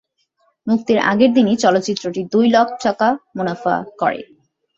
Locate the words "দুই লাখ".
2.33-2.67